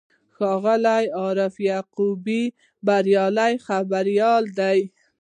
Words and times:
ښاغلی 0.35 1.05
عارف 1.19 1.53
یعقوبي 1.69 2.43
بریالی 2.85 3.53
خبریال 3.67 4.43
دی. 4.59 4.79